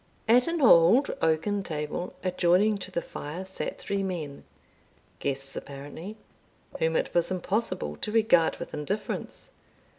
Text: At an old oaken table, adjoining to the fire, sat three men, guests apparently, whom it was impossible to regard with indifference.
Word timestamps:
At 0.27 0.47
an 0.47 0.61
old 0.61 1.11
oaken 1.21 1.61
table, 1.61 2.15
adjoining 2.23 2.79
to 2.79 2.89
the 2.89 3.03
fire, 3.03 3.45
sat 3.45 3.77
three 3.77 4.01
men, 4.01 4.45
guests 5.19 5.55
apparently, 5.55 6.17
whom 6.79 6.95
it 6.95 7.13
was 7.13 7.29
impossible 7.29 7.97
to 7.97 8.11
regard 8.11 8.57
with 8.57 8.73
indifference. 8.73 9.51